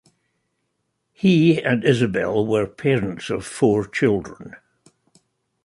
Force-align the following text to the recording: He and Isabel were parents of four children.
He 1.13 1.61
and 1.61 1.83
Isabel 1.83 2.43
were 2.47 2.65
parents 2.65 3.29
of 3.29 3.45
four 3.45 3.85
children. 3.87 4.55